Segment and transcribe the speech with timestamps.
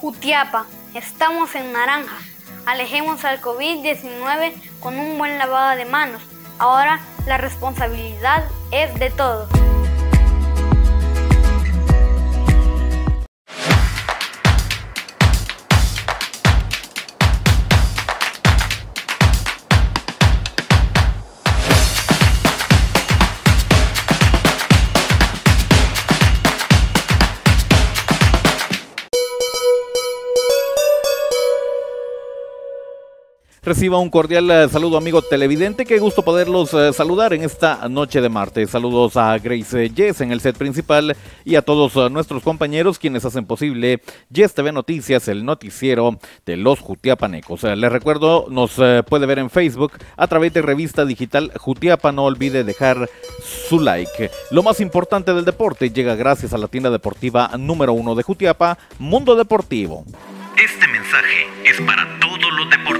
[0.00, 0.64] Jutiapa,
[0.94, 2.16] estamos en naranja.
[2.64, 6.22] Alejemos al COVID-19 con un buen lavado de manos.
[6.58, 9.69] Ahora la responsabilidad es de todos.
[33.70, 38.20] Reciba un cordial eh, saludo amigo televidente, qué gusto poderlos eh, saludar en esta noche
[38.20, 38.70] de martes.
[38.70, 43.24] Saludos a Grace Yes en el set principal y a todos eh, nuestros compañeros quienes
[43.24, 47.62] hacen posible Yes TV Noticias, el noticiero de los Jutiapanecos.
[47.62, 48.72] Les recuerdo, nos
[49.06, 53.08] puede ver en Facebook a través de revista digital Jutiapa, no olvide dejar
[53.68, 54.32] su like.
[54.50, 58.78] Lo más importante del deporte llega gracias a la tienda deportiva número uno de Jutiapa,
[58.98, 60.04] Mundo Deportivo.
[60.56, 62.99] Este mensaje es para todos los deportistas.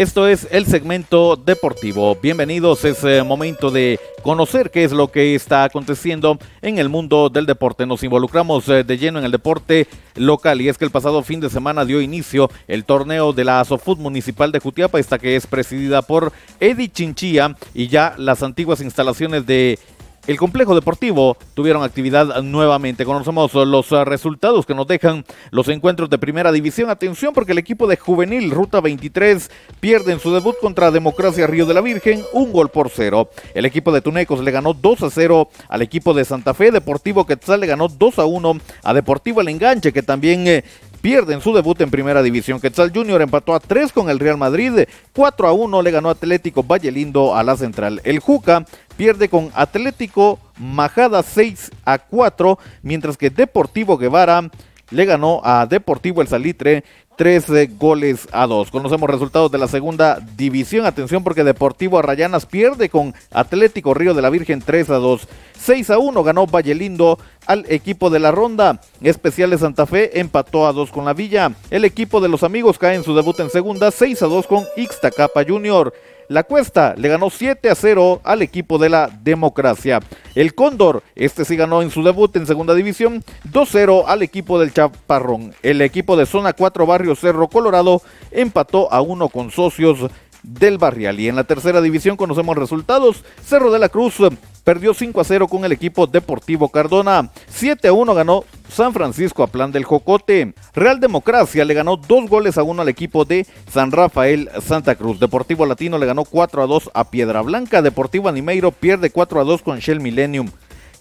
[0.00, 2.16] Esto es el segmento deportivo.
[2.22, 7.28] Bienvenidos, es eh, momento de conocer qué es lo que está aconteciendo en el mundo
[7.28, 7.84] del deporte.
[7.84, 11.40] Nos involucramos eh, de lleno en el deporte local y es que el pasado fin
[11.40, 15.46] de semana dio inicio el torneo de la Asofut Municipal de Jutiapa, esta que es
[15.46, 19.78] presidida por Eddie Chinchilla y ya las antiguas instalaciones de
[20.26, 23.04] el complejo deportivo tuvieron actividad nuevamente.
[23.04, 26.90] Conocemos los resultados que nos dejan los encuentros de primera división.
[26.90, 29.50] Atención porque el equipo de juvenil Ruta 23
[29.80, 33.30] pierde en su debut contra Democracia Río de la Virgen un gol por cero.
[33.54, 36.70] El equipo de Tunecos le ganó 2 a 0 al equipo de Santa Fe.
[36.70, 40.64] Deportivo Quetzal le ganó 2 a 1 a Deportivo El Enganche que también eh,
[41.00, 42.60] pierden su debut en primera división.
[42.60, 46.62] Quetzal Junior empató a 3 con el Real Madrid, 4 a 1 le ganó Atlético
[46.62, 48.00] Valle Lindo a la central.
[48.04, 48.64] El Juca
[49.00, 54.50] pierde con Atlético Majada 6 a 4, mientras que Deportivo Guevara
[54.90, 56.84] le ganó a Deportivo El Salitre
[57.16, 58.70] 13 goles a 2.
[58.70, 60.84] Conocemos resultados de la segunda división.
[60.84, 65.26] Atención porque Deportivo Arrayanas pierde con Atlético Río de la Virgen 3 a 2.
[65.58, 68.82] 6 a 1 ganó Valle Lindo al equipo de la ronda.
[69.00, 71.52] Especial de Santa Fe empató a 2 con la Villa.
[71.70, 74.66] El equipo de los amigos cae en su debut en segunda 6 a 2 con
[74.76, 75.94] Ixtacapa Junior.
[76.30, 79.98] La Cuesta le ganó 7 a 0 al equipo de la Democracia.
[80.36, 84.72] El Cóndor, este sí ganó en su debut en segunda división, 2-0 al equipo del
[84.72, 85.52] Chaparrón.
[85.60, 90.08] El equipo de zona 4 Barrio Cerro Colorado empató a 1 con socios
[90.42, 91.20] del Barrial.
[91.20, 93.24] Y en la tercera división conocemos resultados.
[93.44, 94.16] Cerro de la Cruz
[94.64, 97.30] perdió 5 a 0 con el equipo Deportivo Cardona.
[97.48, 100.54] 7 a 1 ganó San Francisco a plan del Jocote.
[100.74, 105.18] Real Democracia le ganó 2 goles a 1 al equipo de San Rafael Santa Cruz.
[105.20, 107.82] Deportivo Latino le ganó 4 a 2 a Piedra Blanca.
[107.82, 110.50] Deportivo Animeiro pierde 4 a 2 con Shell Millennium.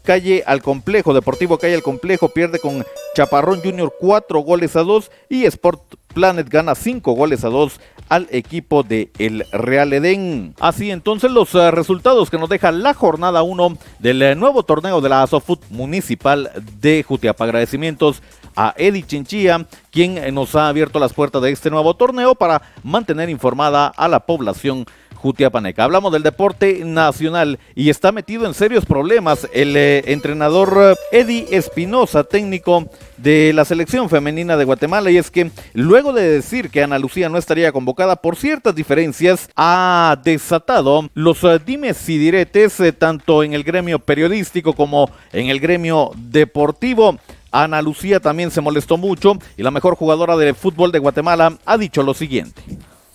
[0.03, 2.83] Calle al complejo, Deportivo Calle al complejo pierde con
[3.15, 5.81] Chaparrón Junior 4 goles a 2 y Sport
[6.13, 10.55] Planet gana 5 goles a 2 al equipo de el Real Edén.
[10.59, 14.99] Así entonces los uh, resultados que nos deja la jornada 1 del uh, nuevo torneo
[14.99, 17.45] de la Asofut Municipal de Jutiapa.
[17.45, 18.21] Agradecimientos
[18.55, 22.61] a Eddie Chinchilla, quien eh, nos ha abierto las puertas de este nuevo torneo para
[22.83, 24.85] mantener informada a la población
[25.21, 25.83] Jutiapaneca.
[25.83, 31.47] Hablamos del deporte nacional y está metido en serios problemas el eh, entrenador eh, Eddie
[31.51, 36.83] Espinosa, técnico de la selección femenina de Guatemala, y es que luego de decir que
[36.83, 42.81] Ana Lucía no estaría convocada por ciertas diferencias, ha desatado los eh, dimes y diretes
[42.97, 47.17] tanto en el gremio periodístico como en el gremio deportivo.
[47.51, 51.77] Ana Lucía también se molestó mucho y la mejor jugadora de fútbol de Guatemala ha
[51.77, 52.61] dicho lo siguiente.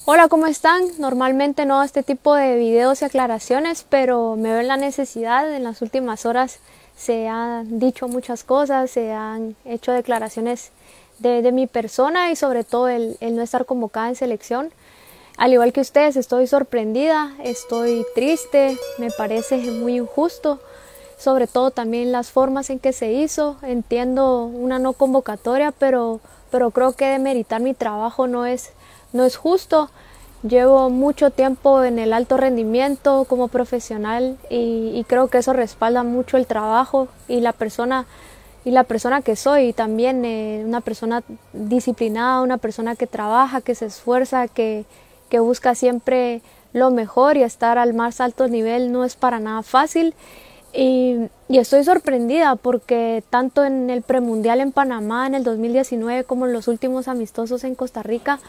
[0.07, 0.83] Hola, ¿cómo están?
[0.99, 5.51] Normalmente no este tipo de videos y aclaraciones, pero me veo en la necesidad.
[5.51, 6.59] En las últimas horas
[6.95, 10.73] se han dicho muchas cosas, se han hecho declaraciones
[11.21, 14.73] de, mi persona y sobre todo el, el, no estar convocada en selección.
[15.39, 20.61] Al igual que ustedes, estoy sorprendida, estoy triste, me parece muy injusto,
[21.17, 23.57] sobre todo también las formas en que se hizo.
[23.63, 26.21] Entiendo una no convocatoria, pero
[26.55, 28.71] pero creo que demeritar mi trabajo no es,
[29.15, 29.89] no es justo.
[30.47, 36.37] Llevo mucho tiempo en el alto rendimiento como profesional y, creo que eso respalda mucho
[36.37, 38.05] el trabajo y la persona
[38.67, 41.23] y la persona que soy también eh, una persona
[41.53, 44.87] disciplinada, una persona que trabaja, que se esfuerza, que,
[45.29, 46.41] que busca siempre
[46.73, 50.15] lo mejor y estar al más alto nivel no es para nada fácil.
[50.73, 51.17] Y,
[51.49, 56.53] y, estoy sorprendida porque tanto en el premundial en Panamá en el 2019 como en
[56.53, 58.41] los últimos amistosos en Costa Rica,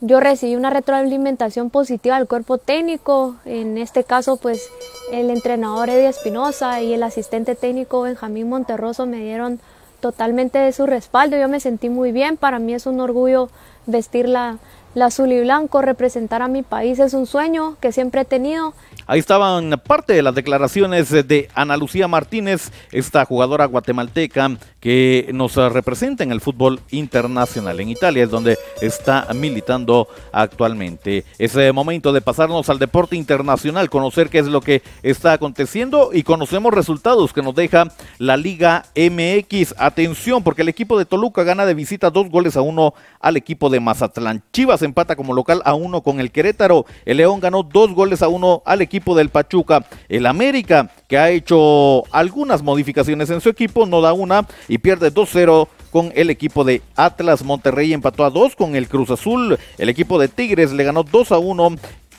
[0.00, 4.68] yo recibí una retroalimentación positiva del cuerpo técnico, en este caso pues
[5.12, 9.58] el entrenador Eddie Espinosa y el asistente técnico Benjamín Monterroso me dieron
[10.00, 13.48] totalmente de su respaldo, yo me sentí muy bien, para mí es un orgullo
[13.88, 14.58] vestir la,
[14.94, 18.74] la azul y blanco, representar a mi país es un sueño que siempre he tenido.
[19.06, 25.56] Ahí estaban parte de las declaraciones de Ana Lucía Martínez, esta jugadora guatemalteca que nos
[25.56, 27.80] representa en el fútbol internacional.
[27.80, 31.24] En Italia es donde está militando actualmente.
[31.38, 36.22] Es momento de pasarnos al deporte internacional, conocer qué es lo que está aconteciendo y
[36.22, 39.74] conocemos resultados que nos deja la Liga MX.
[39.78, 43.70] Atención, porque el equipo de Toluca gana de visita dos goles a uno al equipo
[43.70, 44.42] de Mazatlán.
[44.52, 46.86] Chivas empata como local a uno con el Querétaro.
[47.04, 49.84] El León ganó dos goles a uno al equipo del Pachuca.
[50.08, 55.12] El América, que ha hecho algunas modificaciones en su equipo, no da una y pierde
[55.12, 57.44] 2-0 con el equipo de Atlas.
[57.44, 59.58] Monterrey empató a 2 con el Cruz Azul.
[59.78, 61.76] El equipo de Tigres le ganó 2 a 1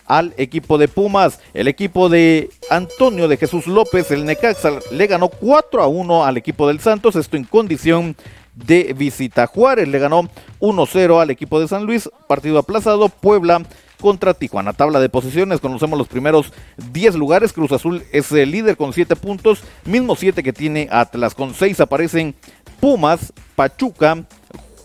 [0.09, 1.39] al equipo de Pumas.
[1.53, 6.35] El equipo de Antonio de Jesús López, el Necaxa, le ganó 4 a 1 al
[6.35, 7.15] equipo del Santos.
[7.15, 8.15] Esto en condición
[8.53, 9.47] de visita.
[9.47, 10.29] Juárez le ganó
[10.59, 12.09] 1-0 al equipo de San Luis.
[12.27, 13.09] Partido aplazado.
[13.09, 13.61] Puebla
[13.99, 14.73] contra Tijuana.
[14.73, 16.51] Tabla de posiciones, conocemos los primeros
[16.91, 17.53] 10 lugares.
[17.53, 21.35] Cruz Azul es el líder con 7 puntos, mismo 7 que tiene Atlas.
[21.35, 22.35] Con 6 aparecen
[22.79, 24.25] Pumas, Pachuca,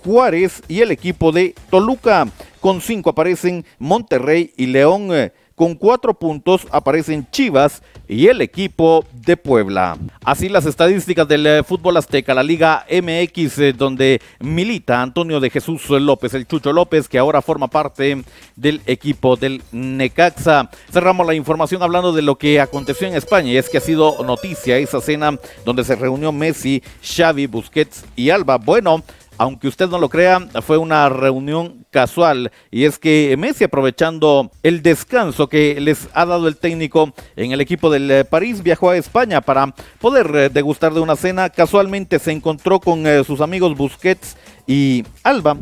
[0.05, 2.29] Juárez y el equipo de Toluca.
[2.61, 5.11] Con 5 aparecen Monterrey y León.
[5.55, 9.97] Con cuatro puntos aparecen Chivas y el equipo de Puebla.
[10.25, 15.51] Así las estadísticas del eh, fútbol azteca, la Liga MX, eh, donde milita Antonio de
[15.51, 18.25] Jesús López, el Chucho López, que ahora forma parte
[18.57, 20.71] del equipo del Necaxa.
[20.93, 24.25] Cerramos la información hablando de lo que aconteció en España y es que ha sido
[24.25, 28.59] noticia esa cena donde se reunió Messi, Xavi, Busquets y Alba.
[28.59, 29.05] Bueno,
[29.39, 34.83] aunque usted no lo crea, fue una reunión casual y es que Messi aprovechando el
[34.83, 38.97] descanso que les ha dado el técnico en el equipo del eh, París viajó a
[38.97, 41.51] España para poder eh, degustar de una cena.
[41.51, 44.37] Casualmente se encontró con eh, sus amigos Busquets
[44.67, 45.57] y Alba.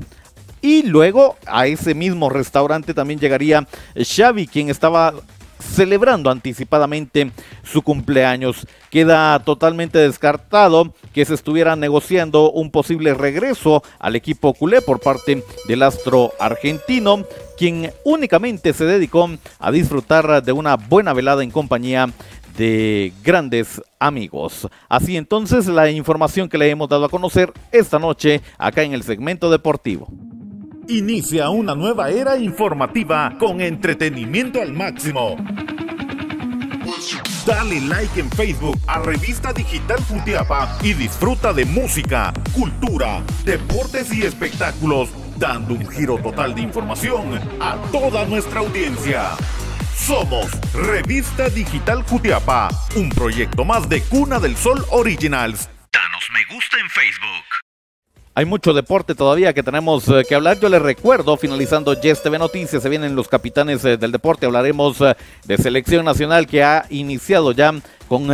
[0.61, 3.67] Y luego a ese mismo restaurante también llegaría
[3.97, 5.13] Xavi, quien estaba
[5.63, 7.31] celebrando anticipadamente
[7.63, 8.67] su cumpleaños.
[8.91, 15.43] Queda totalmente descartado que se estuviera negociando un posible regreso al equipo culé por parte
[15.67, 17.25] del astro argentino,
[17.57, 22.09] quien únicamente se dedicó a disfrutar de una buena velada en compañía
[22.57, 24.69] de grandes amigos.
[24.89, 29.03] Así entonces la información que le hemos dado a conocer esta noche acá en el
[29.03, 30.09] segmento deportivo.
[30.89, 35.37] Inicia una nueva era informativa con entretenimiento al máximo.
[37.47, 44.23] Dale like en Facebook a Revista Digital Futiapa y disfruta de música, cultura, deportes y
[44.23, 49.31] espectáculos, dando un giro total de información a toda nuestra audiencia.
[49.95, 55.69] Somos Revista Digital Jutiapa, un proyecto más de Cuna del Sol Originals.
[55.93, 57.52] Danos me gusta en Facebook.
[58.35, 60.59] Hay mucho deporte todavía que tenemos eh, que hablar.
[60.59, 64.47] Yo les recuerdo, finalizando Yes TV Noticias, se vienen los capitanes eh, del deporte.
[64.47, 67.75] Hablaremos eh, de selección nacional que ha iniciado ya
[68.09, 68.29] con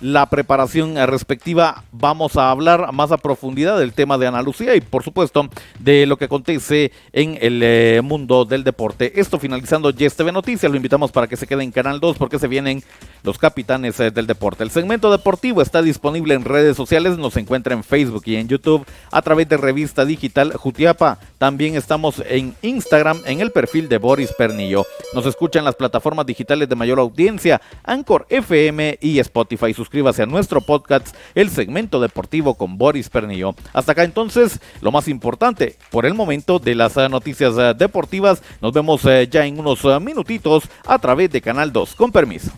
[0.00, 1.84] la preparación respectiva.
[1.92, 6.06] Vamos a hablar más a profundidad del tema de Ana Lucía y por supuesto de
[6.06, 9.20] lo que acontece en el eh, mundo del deporte.
[9.20, 12.38] Esto finalizando Yes TV Noticias, lo invitamos para que se quede en Canal 2 porque
[12.38, 12.82] se vienen
[13.22, 14.64] los capitanes eh, del deporte.
[14.64, 18.86] El segmento deportivo está disponible en redes sociales, nos encuentra en Facebook y en YouTube
[19.10, 21.18] a través de revista digital Jutiapa.
[21.38, 24.84] También estamos en Instagram en el perfil de Boris Pernillo.
[25.14, 29.74] Nos escuchan las plataformas digitales de mayor audiencia, Anchor FM y Spotify.
[29.90, 33.56] Suscríbase a nuestro podcast, el segmento deportivo con Boris Pernillo.
[33.72, 38.40] Hasta acá entonces, lo más importante por el momento de las eh, noticias eh, deportivas.
[38.60, 41.96] Nos vemos eh, ya en unos minutitos a través de Canal 2.
[41.96, 42.52] Con permiso.